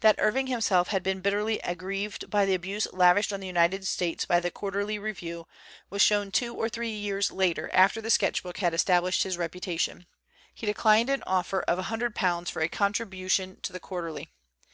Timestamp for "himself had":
0.48-1.02